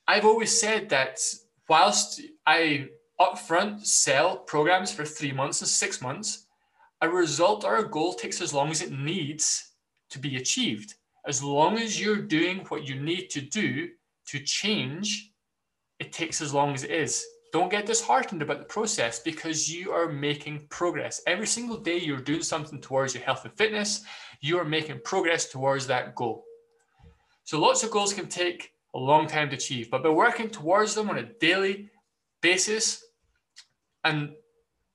I've 0.08 0.24
always 0.24 0.58
said 0.58 0.88
that 0.88 1.20
whilst 1.68 2.20
I 2.46 2.88
upfront 3.20 3.86
sell 3.86 4.36
programs 4.36 4.92
for 4.92 5.04
three 5.04 5.32
months 5.32 5.60
and 5.60 5.68
six 5.68 6.00
months, 6.00 6.46
a 7.00 7.08
result 7.08 7.64
or 7.64 7.76
a 7.76 7.88
goal 7.88 8.14
takes 8.14 8.40
as 8.40 8.54
long 8.54 8.70
as 8.70 8.82
it 8.82 8.92
needs 8.92 9.72
to 10.10 10.18
be 10.18 10.36
achieved 10.36 10.94
as 11.26 11.42
long 11.42 11.78
as 11.78 12.00
you're 12.00 12.20
doing 12.20 12.58
what 12.68 12.86
you 12.86 13.00
need 13.00 13.28
to 13.30 13.40
do 13.40 13.88
to 14.26 14.40
change, 14.40 15.32
it 15.98 16.12
takes 16.12 16.40
as 16.40 16.52
long 16.52 16.74
as 16.74 16.84
it 16.84 16.90
is. 16.90 17.24
Don't 17.52 17.70
get 17.70 17.86
disheartened 17.86 18.42
about 18.42 18.58
the 18.58 18.64
process 18.64 19.20
because 19.20 19.72
you 19.72 19.92
are 19.92 20.08
making 20.08 20.66
progress. 20.70 21.22
Every 21.26 21.46
single 21.46 21.76
day, 21.76 21.98
you're 21.98 22.18
doing 22.18 22.42
something 22.42 22.80
towards 22.80 23.14
your 23.14 23.22
health 23.22 23.44
and 23.44 23.56
fitness. 23.56 24.04
You 24.40 24.58
are 24.58 24.64
making 24.64 25.00
progress 25.04 25.48
towards 25.48 25.86
that 25.86 26.14
goal. 26.14 26.44
So, 27.44 27.60
lots 27.60 27.84
of 27.84 27.90
goals 27.90 28.12
can 28.12 28.26
take 28.26 28.72
a 28.94 28.98
long 28.98 29.26
time 29.26 29.50
to 29.50 29.56
achieve, 29.56 29.90
but 29.90 30.02
by 30.02 30.08
working 30.08 30.50
towards 30.50 30.94
them 30.94 31.10
on 31.10 31.18
a 31.18 31.32
daily 31.40 31.90
basis, 32.42 33.03
and 34.04 34.34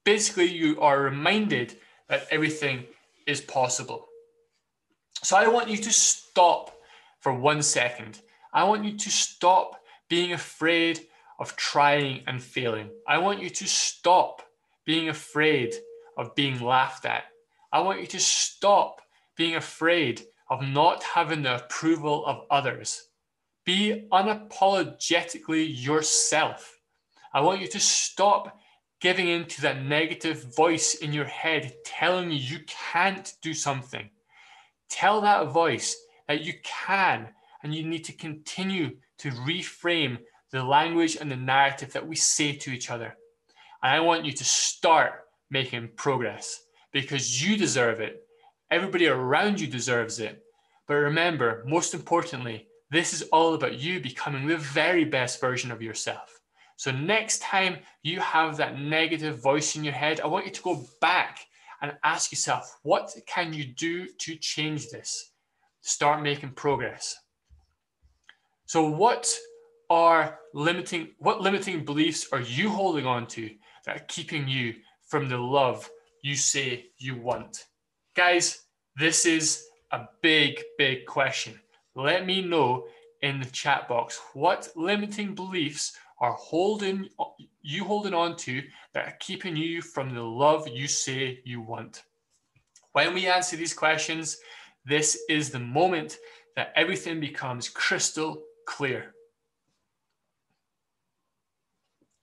basically, 0.06 0.46
you 0.46 0.80
are 0.80 1.01
reminded 1.01 1.75
that 2.08 2.28
everything 2.32 2.86
is 3.28 3.42
possible. 3.42 4.08
So 5.24 5.36
I 5.36 5.48
want 5.48 5.70
you 5.70 5.78
to 5.78 5.92
stop 5.92 6.72
for 7.20 7.34
one 7.34 7.62
second. 7.62 8.22
I 8.54 8.63
want 8.63 8.86
you 8.86 8.98
to 8.98 9.10
stop 9.10 9.82
being 10.08 10.34
afraid 10.34 11.01
of 11.39 11.56
trying 11.56 12.24
and 12.28 12.42
failing. 12.42 12.89
I 13.08 13.18
want 13.18 13.42
you 13.42 13.50
to 13.50 13.68
stop 13.68 14.42
being 14.86 15.10
afraid 15.10 15.75
of 16.18 16.36
being 16.36 16.60
laughed 16.62 17.06
at. 17.06 17.24
I 17.72 17.82
want 17.82 18.01
you 18.01 18.08
to 18.08 18.20
stop 18.20 19.01
being 19.36 19.56
afraid 19.56 20.24
of 20.50 20.63
not 20.63 21.04
having 21.04 21.44
the 21.44 21.56
approval 21.56 22.25
of 22.25 22.46
others. 22.50 23.10
Be 23.66 24.08
unapologetically 24.12 25.68
yourself. 25.70 26.80
I 27.34 27.42
want 27.42 27.62
you 27.62 27.68
to 27.68 27.80
stop 27.80 28.59
giving 29.00 29.27
in 29.27 29.46
to 29.46 29.62
that 29.62 29.84
negative 29.84 30.56
voice 30.56 30.96
in 30.96 31.13
your 31.13 31.25
head 31.25 31.74
telling 31.86 32.32
you 32.32 32.38
you 32.38 32.60
can't 32.68 33.34
do 33.41 33.53
something. 33.53 34.10
Tell 34.89 35.22
that 35.22 35.48
voice 35.48 35.96
that 36.27 36.41
you 36.41 36.53
can 36.63 37.29
and 37.63 37.74
you 37.74 37.84
need 37.84 38.03
to 38.06 38.13
continue 38.13 38.98
to 39.20 39.32
reframe 39.32 40.18
the 40.51 40.63
language 40.63 41.17
and 41.19 41.32
the 41.32 41.36
narrative 41.36 41.93
that 41.93 42.08
we 42.08 42.15
say 42.15 42.54
to 42.54 42.71
each 42.71 42.89
other. 42.89 43.15
And 43.84 43.93
I 43.93 44.00
want 44.00 44.26
you 44.26 44.32
to 44.32 44.43
start 44.43 45.26
making 45.50 45.89
progress 45.95 46.62
because 46.91 47.43
you 47.43 47.58
deserve 47.58 48.00
it. 48.00 48.24
Everybody 48.71 49.08
around 49.08 49.60
you 49.60 49.67
deserves 49.67 50.19
it. 50.19 50.43
But 50.88 50.95
remember, 50.95 51.63
most 51.67 51.93
importantly, 51.93 52.67
this 52.91 53.13
is 53.13 53.21
all 53.32 53.54
about 53.54 53.80
you 53.80 54.00
becoming 54.00 54.47
the 54.47 54.58
very 54.58 55.06
best 55.06 55.39
version 55.39 55.71
of 55.71 55.82
yourself. 55.82 56.38
So 56.80 56.92
next 56.92 57.42
time 57.42 57.80
you 58.04 58.22
have 58.22 58.56
that 58.56 58.80
negative 58.80 59.44
voice 59.44 59.76
in 59.76 59.84
your 59.84 59.92
head, 59.92 60.22
I 60.22 60.28
want 60.28 60.46
you 60.46 60.52
to 60.54 60.62
go 60.62 60.86
back 61.02 61.39
and 61.82 61.92
ask 62.06 62.32
yourself, 62.32 62.80
what 62.84 63.13
can 63.28 63.52
you 63.52 63.65
do 63.65 64.08
to 64.08 64.36
change 64.38 64.88
this? 64.88 65.34
Start 65.82 66.24
making 66.24 66.52
progress. 66.52 67.18
So 68.65 68.89
what 68.89 69.30
are 69.89 70.39
limiting 70.54 71.10
what 71.18 71.42
limiting 71.42 71.84
beliefs 71.84 72.28
are 72.32 72.39
you 72.39 72.70
holding 72.70 73.06
on 73.06 73.28
to 73.28 73.50
that 73.86 73.98
are 73.98 74.06
keeping 74.08 74.48
you 74.48 74.76
from 75.06 75.28
the 75.28 75.38
love 75.38 75.89
you 76.24 76.38
say 76.38 76.86
you 76.98 77.18
want? 77.18 77.65
Guys, 78.15 78.58
this 78.96 79.26
is 79.26 79.65
a 79.92 80.06
big, 80.22 80.63
big 80.78 81.06
question. 81.06 81.60
Let 81.94 82.26
me 82.26 82.42
know 82.42 82.86
in 83.22 83.42
the 83.42 83.48
chat 83.48 83.89
box 83.89 84.18
what 84.34 84.70
limiting 84.78 85.36
beliefs 85.36 85.92
are 86.19 86.34
holding 86.34 87.08
you 87.62 87.84
holding 87.84 88.13
on 88.13 88.36
to 88.38 88.62
that 88.93 89.08
are 89.08 89.17
keeping 89.19 89.55
you 89.55 89.82
from 89.82 90.13
the 90.13 90.21
love 90.21 90.67
you 90.67 90.88
say 90.88 91.39
you 91.43 91.62
want? 91.62 92.03
When 92.93 93.13
we 93.13 93.27
answer 93.27 93.55
these 93.55 93.73
questions, 93.73 94.38
this 94.86 95.23
is 95.29 95.49
the 95.49 95.60
moment 95.60 96.17
that 96.55 96.73
everything 96.75 97.19
becomes 97.19 97.69
crystal 97.69 98.43
clear. 98.65 99.13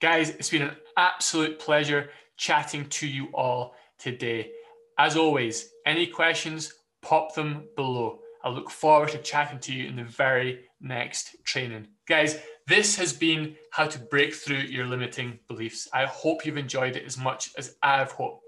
Guys, 0.00 0.30
it's 0.30 0.50
been 0.50 0.62
an 0.62 0.76
absolute 0.96 1.58
pleasure 1.58 2.10
chatting 2.36 2.86
to 2.88 3.06
you 3.06 3.28
all 3.32 3.74
today. 3.98 4.50
As 4.98 5.16
always, 5.16 5.70
any 5.86 6.06
questions, 6.06 6.74
pop 7.00 7.34
them 7.34 7.64
below. 7.76 8.20
I 8.44 8.50
look 8.50 8.70
forward 8.70 9.10
to 9.10 9.18
chatting 9.18 9.58
to 9.60 9.72
you 9.72 9.88
in 9.88 9.96
the 9.96 10.04
very 10.04 10.66
next 10.80 11.36
training. 11.44 11.88
Guys, 12.06 12.38
this 12.66 12.96
has 12.96 13.12
been 13.12 13.54
how 13.70 13.86
to 13.86 13.98
break 13.98 14.34
through 14.34 14.56
your 14.56 14.86
limiting 14.86 15.38
beliefs. 15.46 15.88
I 15.92 16.04
hope 16.04 16.44
you've 16.44 16.56
enjoyed 16.56 16.96
it 16.96 17.04
as 17.04 17.16
much 17.16 17.50
as 17.56 17.76
I've 17.82 18.10
hope 18.10 18.42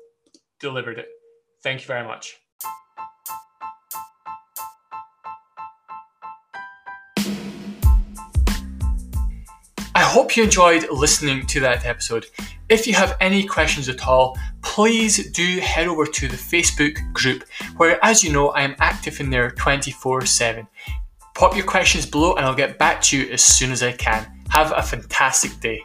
delivered 0.58 0.98
it. 0.98 1.08
Thank 1.62 1.82
you 1.82 1.86
very 1.86 2.04
much. 2.04 2.36
I 9.94 10.02
hope 10.02 10.36
you 10.36 10.44
enjoyed 10.44 10.90
listening 10.90 11.46
to 11.46 11.60
that 11.60 11.84
episode. 11.84 12.26
If 12.68 12.86
you 12.86 12.94
have 12.94 13.16
any 13.20 13.44
questions 13.44 13.88
at 13.88 14.06
all, 14.06 14.36
please 14.62 15.30
do 15.30 15.60
head 15.60 15.86
over 15.86 16.06
to 16.06 16.28
the 16.28 16.36
Facebook 16.36 17.12
group 17.12 17.44
where, 17.76 18.04
as 18.04 18.24
you 18.24 18.32
know, 18.32 18.48
I 18.48 18.62
am 18.62 18.74
active 18.80 19.20
in 19.20 19.30
there 19.30 19.50
24 19.52 20.26
7. 20.26 20.66
Pop 21.38 21.54
your 21.54 21.64
questions 21.64 22.04
below 22.04 22.34
and 22.34 22.44
I'll 22.44 22.52
get 22.52 22.78
back 22.78 23.00
to 23.02 23.16
you 23.16 23.30
as 23.30 23.42
soon 23.42 23.70
as 23.70 23.80
I 23.80 23.92
can. 23.92 24.26
Have 24.48 24.72
a 24.76 24.82
fantastic 24.82 25.60
day. 25.60 25.80